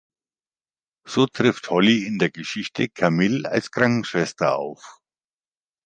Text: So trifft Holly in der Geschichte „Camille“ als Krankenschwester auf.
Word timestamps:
So 1.05 1.27
trifft 1.27 1.69
Holly 1.69 2.07
in 2.07 2.17
der 2.17 2.31
Geschichte 2.31 2.89
„Camille“ 2.89 3.47
als 3.47 3.69
Krankenschwester 3.69 4.57
auf. 4.57 4.99